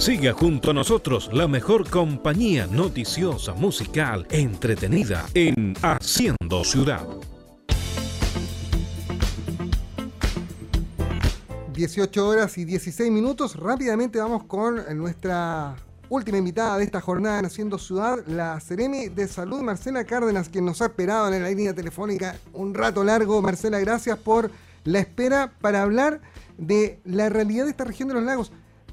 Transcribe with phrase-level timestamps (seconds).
[0.00, 7.06] Siga junto a nosotros la mejor compañía noticiosa, musical, entretenida en Haciendo Ciudad.
[11.74, 13.56] 18 horas y 16 minutos.
[13.56, 15.76] Rápidamente vamos con nuestra
[16.08, 20.64] última invitada de esta jornada en Haciendo Ciudad, la Ceremi de Salud, Marcela Cárdenas, quien
[20.64, 23.42] nos ha esperado en la línea telefónica un rato largo.
[23.42, 24.50] Marcela, gracias por
[24.84, 26.22] la espera para hablar
[26.56, 28.50] de la realidad de esta región de los lagos.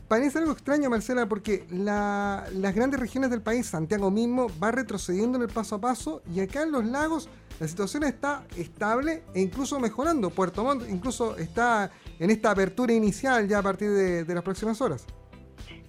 [0.08, 5.44] Parece algo extraño, Marcela, porque las grandes regiones del país, Santiago mismo, va retrocediendo en
[5.44, 9.80] el paso a paso y acá en los lagos la situación está estable e incluso
[9.80, 10.30] mejorando.
[10.30, 15.06] Puerto Montt incluso está en esta apertura inicial ya a partir de las próximas horas.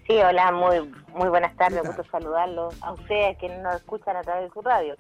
[0.09, 4.45] Sí, hola, muy muy buenas tardes, gusto saludarlos a ustedes que nos escuchan a través
[4.45, 4.95] de su radio.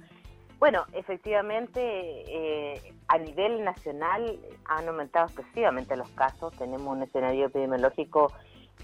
[0.59, 6.53] Bueno, efectivamente, eh, a nivel nacional han aumentado excesivamente los casos.
[6.57, 8.33] Tenemos un escenario epidemiológico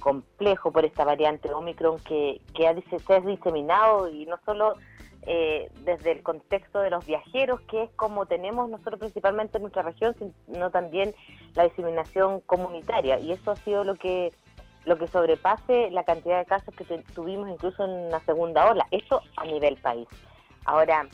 [0.01, 4.77] complejo por esta variante Omicron que, que ha, se ha diseminado y no solo
[5.27, 9.83] eh, desde el contexto de los viajeros, que es como tenemos nosotros principalmente en nuestra
[9.83, 10.15] región,
[10.47, 11.15] sino también
[11.55, 13.19] la diseminación comunitaria.
[13.19, 14.33] Y eso ha sido lo que
[14.85, 18.87] lo que sobrepase la cantidad de casos que tuvimos incluso en la segunda ola.
[18.91, 20.07] Eso a nivel país.
[20.67, 21.09] Ahora,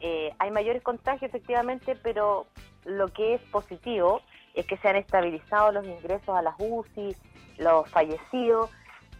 [0.00, 2.46] eh, hay mayores contagios efectivamente, pero
[2.84, 4.20] lo que es positivo
[4.54, 7.16] es que se han estabilizado los ingresos a las UCI,
[7.58, 8.70] los fallecidos,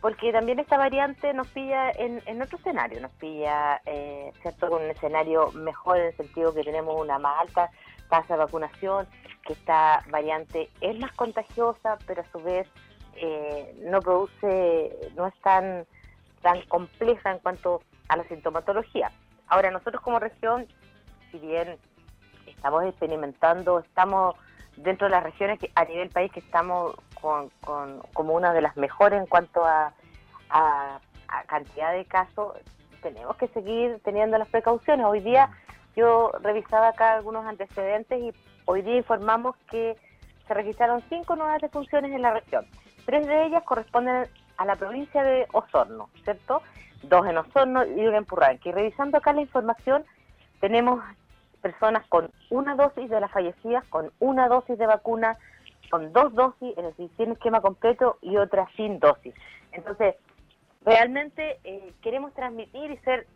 [0.00, 4.90] porque también esta variante nos pilla en, otro escenario, nos pilla, eh, ¿cierto?, con un
[4.90, 7.70] escenario mejor en el sentido que tenemos una más alta
[8.08, 9.06] tasa de vacunación,
[9.44, 12.68] que esta variante es más contagiosa, pero a su vez
[13.16, 15.86] eh, no produce, no es tan,
[16.42, 19.10] tan compleja en cuanto a la sintomatología.
[19.48, 20.66] Ahora, nosotros como región,
[21.30, 21.78] si bien
[22.46, 24.36] estamos experimentando, estamos
[24.76, 26.94] dentro de las regiones que, a nivel país que estamos
[27.60, 29.92] con, como una de las mejores en cuanto a,
[30.50, 31.00] a,
[31.46, 32.54] cantidad de casos,
[33.02, 35.06] tenemos que seguir teniendo las precauciones.
[35.06, 35.50] Hoy día
[35.96, 38.32] yo revisaba acá algunos antecedentes y
[38.64, 39.96] hoy día informamos que
[40.46, 42.66] se registraron cinco nuevas defunciones en la región.
[43.04, 46.62] Tres de ellas corresponden a la provincia de Osorno, ¿cierto?
[47.02, 48.70] Dos en Osorno y una en Purranque.
[48.70, 50.04] Y revisando acá la información,
[50.60, 51.00] tenemos
[51.60, 55.36] personas con una dosis de las fallecidas, con una dosis de vacuna,
[55.90, 59.34] con dos dosis, en el sin esquema completo y otra sin dosis.
[59.72, 60.16] Entonces,
[60.84, 63.26] realmente eh, queremos transmitir y ser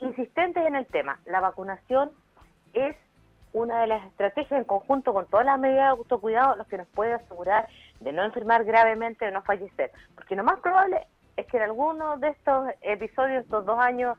[0.00, 1.20] insistentes en el tema.
[1.26, 2.10] La vacunación
[2.72, 2.96] es
[3.52, 6.88] una de las estrategias en conjunto con todas las medidas de autocuidado los que nos
[6.88, 7.68] puede asegurar
[8.00, 9.92] de no enfermar gravemente, de no fallecer.
[10.14, 11.06] Porque lo más probable
[11.36, 14.18] es que en alguno de estos episodios, estos dos años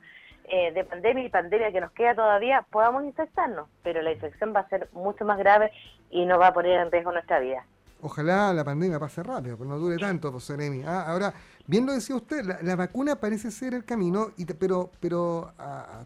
[0.49, 4.61] eh, de pandemia y pandemia que nos queda todavía, podamos infectarnos, pero la infección va
[4.61, 5.71] a ser mucho más grave
[6.09, 7.65] y no va a poner en riesgo nuestra vida.
[8.01, 10.83] Ojalá la pandemia pase rápido, que no dure tanto, José Nemi.
[10.85, 11.33] Ah, ahora,
[11.65, 15.51] bien lo decía usted, la, vacuna parece ser el camino, y pero pero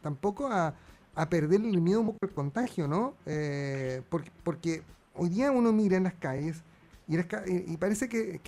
[0.02, 0.74] tampoco a,
[1.20, 3.14] a perder el miedo al contagio, ¿no?
[3.26, 4.84] Eh, porque, porque
[5.16, 6.64] hoy día uno mira en las calles
[7.10, 8.40] y, parece que,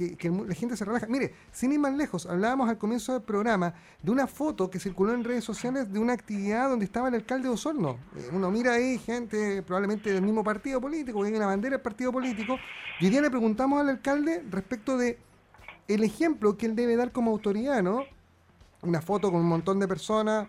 [0.48, 1.08] la gente se relaja.
[1.08, 3.74] Mire, sin ir más lejos, hablábamos al comienzo del programa
[4.04, 7.48] de una foto que circuló en redes sociales de una actividad donde estaba el alcalde
[7.48, 7.98] de Osorno.
[8.16, 11.82] Eh, uno mira ahí gente probablemente del mismo partido político, que hay una bandera del
[11.82, 12.58] partido político,
[13.00, 15.18] y hoy día le preguntamos al alcalde respecto de
[15.88, 18.04] el ejemplo que él debe dar como autoridad, ¿no?
[18.84, 20.48] Una foto con un montón de personas,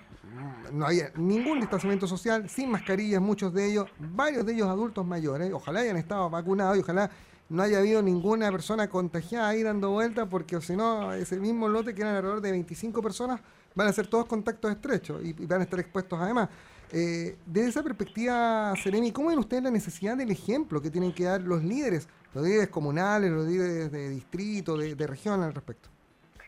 [0.70, 5.50] no había ningún distanciamiento social, sin mascarillas, muchos de ellos, varios de ellos adultos mayores,
[5.52, 7.10] ojalá hayan estado vacunados y ojalá
[7.52, 11.94] no haya habido ninguna persona contagiada ahí dando vueltas, porque si no, ese mismo lote
[11.94, 13.40] que eran alrededor de 25 personas
[13.74, 16.48] van a ser todos contactos estrechos y, van a estar expuestos además.
[16.90, 21.24] Eh, desde esa perspectiva, Sereni, ¿cómo ven ustedes la necesidad del ejemplo que tienen que
[21.24, 25.90] dar los líderes, los líderes comunales, los líderes de distrito, de, región al respecto?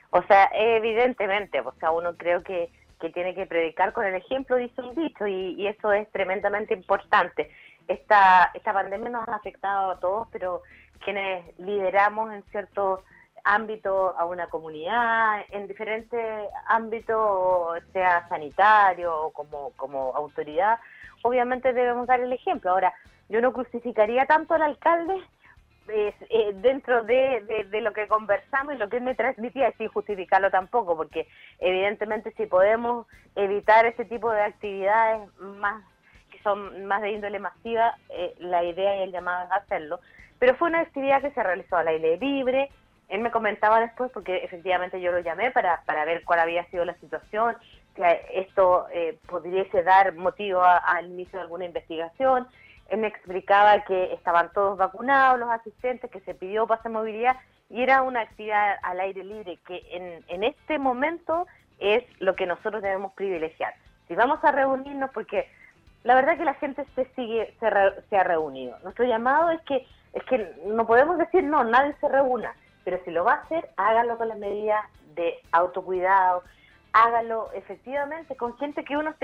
[0.08, 4.56] O sea, evidentemente, o sea, uno creo que, que tiene que predicar con el ejemplo,
[4.56, 7.50] dice un dicho, y, y eso es tremendamente importante.
[7.88, 10.62] Esta, esta pandemia nos ha afectado a todos, pero
[11.00, 13.02] quienes lideramos en cierto
[13.44, 20.78] ámbito a una comunidad, en diferentes ámbitos, sea sanitario o como, como autoridad,
[21.22, 22.70] obviamente debemos dar el ejemplo.
[22.70, 22.94] Ahora,
[23.28, 25.14] yo no crucificaría tanto al alcalde
[25.88, 26.14] eh,
[26.54, 30.96] dentro de, de, lo que conversamos y lo que él me transmitía, sin justificarlo tampoco,
[30.96, 31.28] porque
[31.58, 35.84] evidentemente si podemos evitar ese tipo de actividades más
[36.30, 40.00] que son más de índole masiva, eh, la idea y el llamado es hacerlo.
[40.38, 42.70] Pero fue una actividad que se realizó al aire libre.
[43.08, 46.84] Él me comentaba después, porque efectivamente yo lo llamé para, para ver cuál había sido
[46.84, 47.56] la situación,
[47.94, 52.46] que esto eh, pudiese dar motivo al inicio de alguna investigación.
[52.88, 57.36] Él me explicaba que estaban todos vacunados, los asistentes, que se pidió pase movilidad
[57.70, 61.46] y era una actividad al aire libre que en, en este momento
[61.78, 63.74] es lo que nosotros debemos privilegiar.
[64.06, 65.48] Si vamos a reunirnos, porque
[66.02, 67.70] la verdad que la gente se sigue se,
[68.08, 68.78] se ha reunido.
[68.82, 73.10] Nuestro llamado es que es que no podemos decir no, nadie se reúna, pero si
[73.10, 74.84] lo va a hacer, hágalo con las medidas
[75.14, 76.42] de autocuidado,
[76.92, 79.14] hágalo efectivamente con gente que uno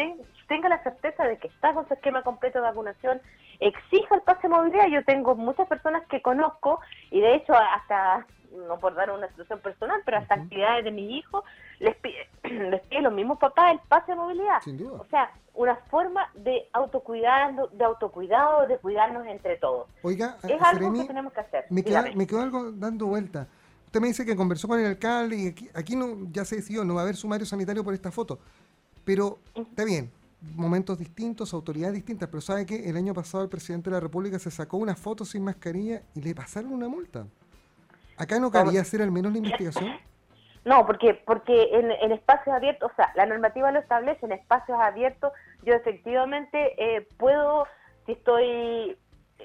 [0.49, 3.23] tenga la certeza de que está con su esquema completo de vacunación,
[3.61, 4.89] exija el pase de movilidad.
[4.89, 9.61] Yo tengo muchas personas que conozco y de hecho hasta, no por dar una situación
[9.61, 11.45] personal, pero hasta actividades de mis hijos,
[11.79, 12.29] les pide,
[12.71, 14.59] les pide los mismos papás el pase de movilidad.
[14.99, 19.89] O sea, una forma de autocuidado, de autocuidado, de cuidarnos entre todos.
[20.03, 21.67] Oiga, es algo que tenemos que hacer.
[21.71, 21.83] Me,
[22.15, 23.49] me quedó algo dando vuelta.
[23.87, 26.95] Usted me dice que conversó con el alcalde y aquí, no, ya se decidió, no
[26.95, 28.39] va a haber sumario sanitario por esta foto.
[29.05, 30.13] Pero está bien,
[30.55, 34.39] momentos distintos, autoridades distintas, pero ¿sabe que El año pasado el presidente de la República
[34.39, 37.27] se sacó una foto sin mascarilla y le pasaron una multa.
[38.21, 39.99] ¿Acá no cabía hacer al menos la investigación?
[40.67, 45.33] No, porque porque en, espacios abiertos, o sea, la normativa lo establece, en espacios abiertos
[45.63, 47.67] yo efectivamente eh, puedo,
[48.05, 48.99] si estoy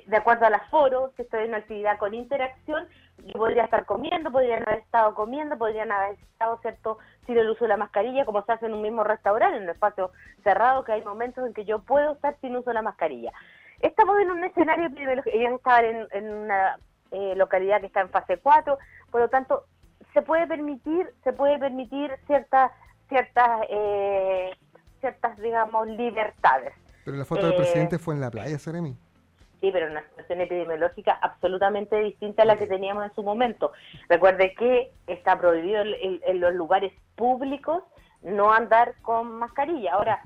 [0.08, 2.86] de acuerdo al aforo, si estoy en una actividad con interacción,
[3.26, 7.64] yo podría estar comiendo, podrían haber estado comiendo, podrían haber estado, ¿cierto?, sin el uso
[7.64, 10.12] de la mascarilla, como se hace en un mismo restaurante, en un espacio
[10.44, 13.32] cerrado, que hay momentos en que yo puedo estar sin uso de la mascarilla.
[13.80, 16.78] Estamos en un escenario ellos estaban en, en una
[17.16, 18.78] eh, localidad que está en fase 4,
[19.12, 19.66] por lo tanto,
[20.14, 22.72] se puede permitir, se puede permitir ciertas,
[23.10, 24.52] ciertas, eh,
[25.00, 26.74] ciertas, digamos, libertades.
[27.04, 28.98] Pero la foto del presidente eh, fue en la playa, Seremi
[29.66, 33.72] sí, pero una situación epidemiológica absolutamente distinta a la que teníamos en su momento.
[34.10, 37.84] Recuerde que está prohibido en, los lugares públicos
[38.22, 39.94] no andar con mascarilla.
[39.94, 40.22] Ahora,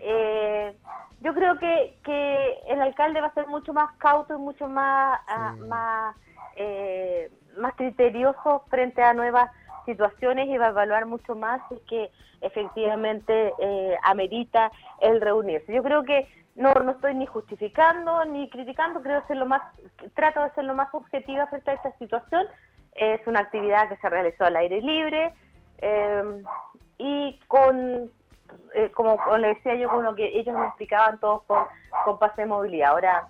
[0.00, 0.76] eh,
[1.20, 5.20] yo creo que, que el alcalde va a ser mucho más cauto y mucho más,
[5.26, 6.16] ah, más,
[6.56, 9.50] eh, más criterioso frente a nuevas
[9.86, 12.10] situaciones y va a evaluar mucho más si es que
[12.40, 15.72] efectivamente eh, amerita el reunirse.
[15.72, 19.62] Yo creo que no, no estoy ni justificando ni criticando, creo ser lo más,
[20.14, 22.46] trato de ser lo más objetiva frente a esta situación.
[22.94, 25.32] Es una actividad que se realizó al aire libre
[25.78, 26.42] eh,
[26.98, 28.10] y con,
[28.74, 31.64] eh, como, le decía yo, lo que ellos me explicaban todos con,
[32.04, 32.90] con pase de movilidad.
[32.90, 33.28] Ahora,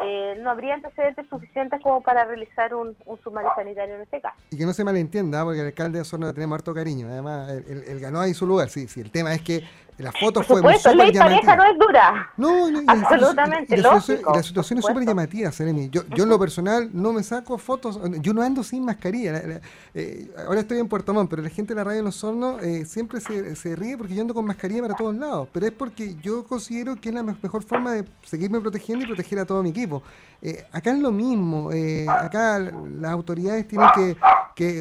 [0.00, 4.36] eh, no habría antecedentes suficientes como para realizar un, sumario sanitario en este caso.
[4.50, 7.08] Y que no se malentienda, porque el alcalde de Osorno le tenemos harto cariño.
[7.08, 8.70] Además, él, ganó ahí su lugar.
[8.70, 9.64] Sí, sí, el tema es que
[9.98, 12.30] la foto fue muy ley pareja no es dura.
[12.36, 13.76] No, no absolutamente.
[13.76, 15.90] La, la, situación es súper llamativa, Seremi.
[15.90, 19.60] Yo, yo en lo personal no me saco fotos, yo no ando sin mascarilla.
[19.94, 22.62] Eh, ahora estoy en Puerto Montt, pero la gente de la radio de los hornos
[22.62, 25.48] eh, siempre se, se, ríe porque yo ando con mascarilla para todos lados.
[25.52, 29.40] Pero es porque yo considero que es la mejor forma de seguirme protegiendo y proteger
[29.40, 30.02] a todo mi equipo.
[30.40, 31.70] Eh, acá es lo mismo.
[32.08, 34.16] acá las autoridades tienen que,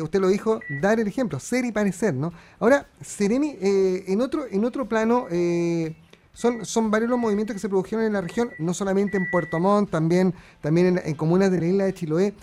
[0.01, 2.33] usted lo dijo, dar el ejemplo, ser y parecer, ¿no?
[2.59, 5.95] Ahora, Seremi, en otro en otro plano eh,
[6.33, 9.59] son, son varios los movimientos que se produjeron en la región, no solamente en Puerto
[9.59, 12.33] Montt, también, también en, comunas de la isla de Chiloé.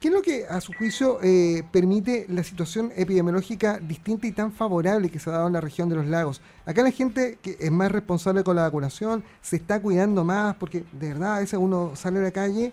[0.00, 4.52] ¿Qué es lo que, a su juicio, eh, permite la situación epidemiológica distinta y tan
[4.52, 6.42] favorable que se ha dado en la región de los lagos?
[6.66, 10.84] Acá la gente que es más responsable con la vacunación, se está cuidando más, porque
[10.92, 12.72] de verdad a veces uno sale a la calle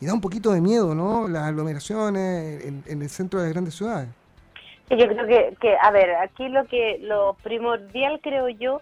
[0.00, 1.28] y da un poquito de miedo, ¿no?
[1.28, 4.08] Las aglomeraciones en, el centro de las grandes ciudades.
[4.90, 8.80] Yo creo que, que, a ver, aquí lo que lo primordial creo yo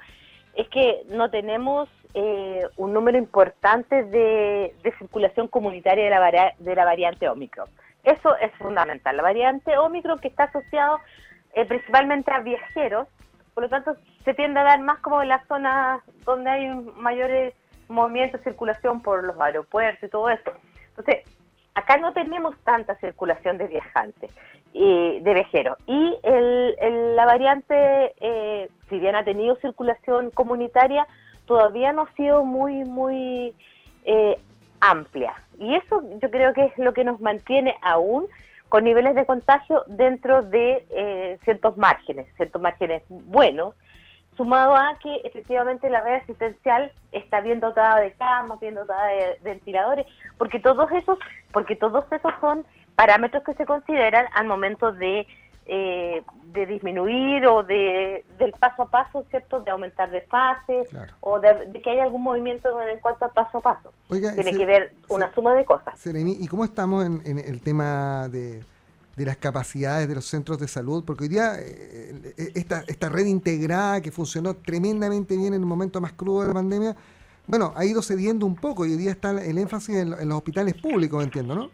[0.54, 6.84] es que no tenemos eh, un número importante de, circulación comunitaria de la, de la
[6.84, 7.68] variante Omicron.
[8.04, 9.16] Eso es fundamental.
[9.16, 11.00] La variante Omicron que está asociado
[11.54, 13.08] eh, principalmente a viajeros,
[13.54, 17.54] por lo tanto se tiende a dar más como en las zonas donde hay mayores
[17.88, 20.52] movimientos de circulación por los aeropuertos y todo eso.
[20.96, 21.24] Entonces,
[21.74, 24.30] acá no tenemos tanta circulación de viajantes
[24.72, 25.78] y de viajeros.
[25.86, 31.06] Y el, la variante, eh, si bien ha tenido circulación comunitaria,
[31.46, 33.54] todavía no ha sido muy, muy
[34.04, 34.38] eh,
[34.80, 35.34] amplia.
[35.58, 38.26] Y eso yo creo que es lo que nos mantiene aún
[38.68, 43.74] con niveles de contagio dentro de eh, ciertos márgenes, ciertos márgenes buenos,
[44.36, 49.38] sumado a que efectivamente la red asistencial está bien dotada de camas, bien dotada de
[49.42, 50.06] ventiladores,
[50.38, 51.18] porque todos esos,
[51.52, 52.64] porque todos esos son
[52.96, 55.26] parámetros que se consideran al momento de,
[55.66, 56.22] eh,
[56.52, 59.60] de disminuir o de del paso a paso, ¿cierto?
[59.60, 60.88] De aumentar de fase
[61.20, 63.92] o de, que haya algún movimiento en cuanto a paso a paso.
[64.08, 66.00] Tiene que ver una suma de cosas.
[66.06, 68.62] ¿y cómo estamos en, el tema de,
[69.16, 71.04] de, las capacidades de los centros de salud?
[71.04, 75.66] Porque hoy día eh, eh, esta, esta red integrada que funcionó tremendamente bien en el
[75.66, 76.96] momento más crudo de la pandemia,
[77.46, 80.38] bueno, ha ido cediendo un poco y hoy día está el énfasis en, en los
[80.38, 81.70] hospitales públicos, entiendo, ¿no?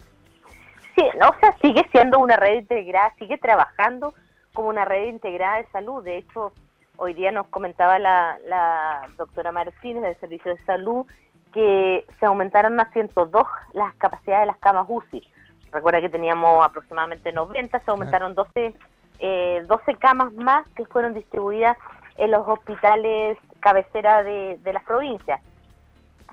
[1.01, 4.15] sí, o sea, sigue siendo una red integrada, sigue trabajando
[4.53, 6.03] como una red integrada de salud.
[6.05, 6.53] De hecho,
[6.97, 11.07] hoy día nos comentaba la, la doctora Martínez del Servicio de Salud
[11.53, 15.27] que se aumentaron a 102 las capacidades de las camas UCI.
[15.73, 18.75] Recuerda que teníamos aproximadamente 90, se aumentaron 12,
[19.21, 21.77] eh, 12 camas más que fueron distribuidas
[22.17, 25.41] en los hospitales cabecera de, las provincias.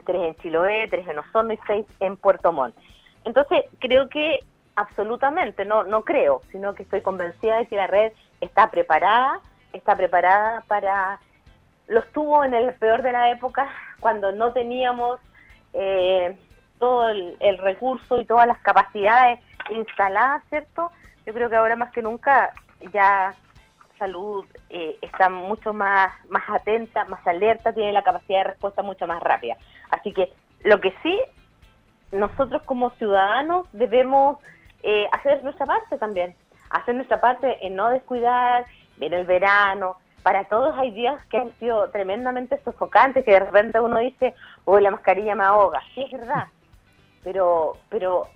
[0.06, 2.76] Tres en Chiloé, tres en Osorno y seis en Puerto Montt.
[3.26, 4.40] Entonces, creo que
[4.76, 9.40] absolutamente, no, no creo, sino que estoy convencida de que la red está preparada,
[9.74, 11.20] está preparada para...
[11.88, 15.20] Lo estuvo en el peor de la época, cuando no teníamos
[15.74, 16.38] eh,
[16.80, 20.92] todo el, recurso y todas las capacidades instaladas, ¿cierto?
[21.26, 22.52] Yo creo que ahora más que nunca
[22.94, 23.34] ya
[23.98, 29.08] salud eh, está mucho más, más atenta, más alerta, tiene la capacidad de respuesta mucho
[29.08, 29.58] más rápida.
[29.90, 30.32] Así que
[30.64, 31.20] lo que sí,
[32.12, 34.38] nosotros como ciudadanos debemos
[34.84, 36.36] eh, hacer nuestra parte también,
[36.70, 38.66] hacer nuestra parte en no descuidar,
[38.98, 43.80] viene el verano, para todos hay días que han sido tremendamente sofocantes, que de repente
[43.80, 45.82] uno dice, uy, la mascarilla me ahoga.
[45.96, 46.48] Sí, es verdad,
[47.24, 48.28] pero, pero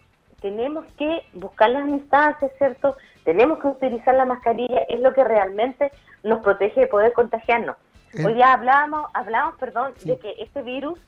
[0.41, 2.97] tenemos que buscar las instancias, ¿cierto?
[3.23, 5.91] Tenemos que utilizar la mascarilla, es lo que realmente
[6.23, 7.77] nos protege de poder contagiarnos.
[8.13, 8.25] Eh.
[8.25, 10.99] Hoy día hablábamos, hablábamos, perdón, de que este virus,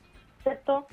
[0.42, 0.86] ¿cierto?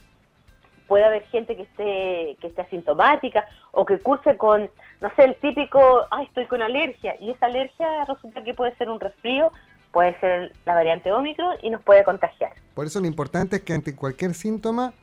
[0.88, 4.69] Puede haber gente que esté, que esté asintomática o que curse con,
[5.00, 8.89] no sé, el típico, ay, estoy con alergia, y esa alergia resulta que puede ser
[8.89, 9.51] un resfrío
[9.91, 12.53] puede ser la variante Omicron y nos puede contagiar.
[12.73, 14.93] Por eso lo importante es que ante cualquier síntoma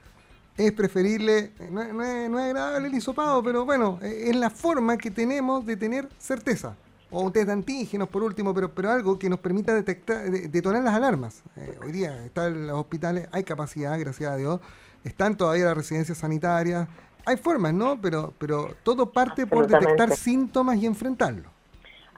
[0.58, 5.76] es preferible, no, es, agradable el hisopado, pero bueno, es la forma que tenemos de
[5.76, 6.76] tener certeza.
[7.10, 10.82] O un test de antígenos por último, pero, pero algo que nos permita detectar, detonar
[10.82, 11.42] las alarmas.
[11.56, 14.60] Eh, hoy día están los hospitales, hay capacidad, gracias a Dios,
[15.04, 16.86] están todavía las residencias sanitarias,
[17.24, 17.98] hay formas, ¿no?
[18.00, 21.50] Pero, pero todo parte por detectar síntomas y enfrentarlo.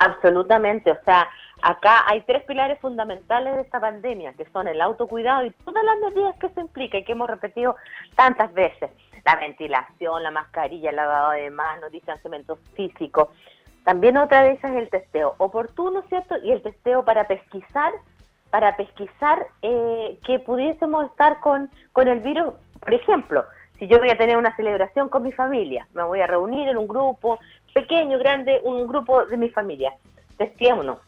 [0.01, 1.29] Absolutamente, o sea,
[1.63, 5.99] Acá hay tres pilares fundamentales de esta pandemia, que son el autocuidado y todas las
[5.99, 7.77] medidas que se implica y que hemos repetido
[8.17, 8.91] tantas veces.
[9.27, 13.33] La ventilación, la mascarilla, el lavado de manos, distanciamiento físico.
[13.85, 16.37] También otra de esas es el testeo oportuno, ¿cierto?
[16.43, 17.93] Y el testeo para pesquisar,
[18.51, 22.55] para pesquisar eh, que pudiésemos estar con, con el virus.
[22.81, 23.45] Por ejemplo,
[23.81, 26.79] si yo voy a tener una celebración con mi familia, me voy a reunir en
[26.79, 27.41] un grupo,
[27.75, 29.93] pequeño, grande, un grupo de mi familia.
[30.37, 30.99] Testémonos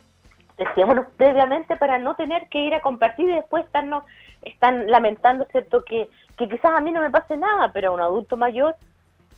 [0.56, 4.04] decíamos previamente para no tener que ir a compartir y después estarnos,
[4.42, 5.84] están lamentando, ¿cierto?
[5.84, 8.76] Que, que quizás a mí no me pase nada, pero a un adulto mayor,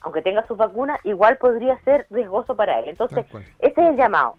[0.00, 2.88] aunque tenga su vacuna, igual podría ser riesgoso para él.
[2.88, 3.26] Entonces,
[3.58, 4.36] ese es el llamado.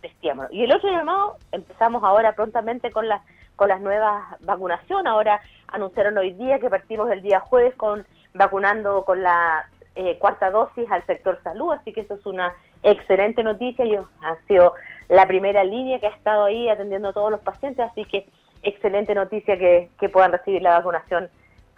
[0.00, 0.52] Testémonos.
[0.52, 3.22] Y el otro llamado, empezamos ahora prontamente con las
[3.56, 5.10] con las nuevas vacunaciones.
[5.10, 8.06] Ahora anunciaron hoy día que partimos el día jueves con
[8.36, 13.42] vacunando con la eh, cuarta dosis al sector salud, así que eso es una excelente
[13.42, 13.84] noticia.
[13.84, 14.74] Yo ha sido
[15.08, 18.28] la primera línea que ha estado ahí atendiendo a todos los pacientes, así que
[18.62, 21.28] excelente noticia que, puedan recibir la vacunación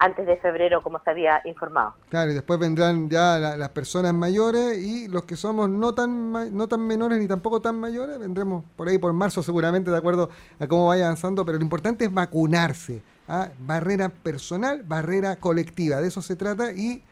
[0.01, 1.95] antes de febrero, como se había informado.
[2.09, 6.69] Claro, y después vendrán ya las personas mayores y los que somos no tan no
[6.69, 10.67] tan menores ni tampoco tan mayores, vendremos por ahí por marzo seguramente, de acuerdo a
[10.69, 13.03] cómo vaya avanzando, pero lo importante es vacunarse.
[13.29, 13.51] ¿Ah?
[13.61, 17.03] Barrera personal, barrera colectiva, de eso se trata y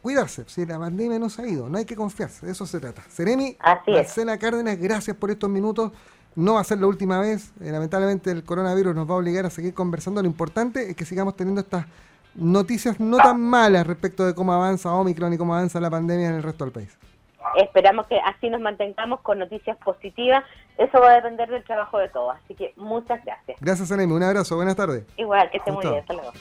[0.00, 0.44] cuidarse.
[0.46, 3.02] Si la pandemia no se ha ido, no hay que confiarse, de eso se trata.
[3.08, 5.92] Seremi, Marcela Cárdenas, gracias por estos minutos.
[6.36, 7.52] No va a ser la última vez.
[7.60, 10.20] Eh, lamentablemente el coronavirus nos va a obligar a seguir conversando.
[10.20, 11.86] Lo importante es que sigamos teniendo estas
[12.34, 16.34] noticias no tan malas respecto de cómo avanza Omicron y cómo avanza la pandemia en
[16.34, 16.90] el resto del país.
[17.56, 20.44] Esperamos que así nos mantengamos con noticias positivas.
[20.78, 22.36] Eso va a depender del trabajo de todos.
[22.44, 23.58] Así que muchas gracias.
[23.60, 24.12] Gracias, Seremi.
[24.12, 24.56] Un abrazo.
[24.56, 25.04] Buenas tardes.
[25.16, 26.00] Igual, que esté muy bien.
[26.00, 26.32] Hasta luego.